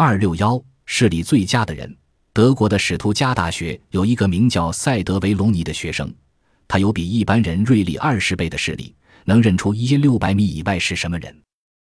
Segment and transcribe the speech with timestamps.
[0.00, 1.92] 二六幺视力最佳的人，
[2.32, 6.14] 德国的史图加大学有一个名叫塞德维隆尼的学生，
[6.68, 11.36] 他有比一般人锐利二十倍的视力，能认出一千六百米以外是什么人。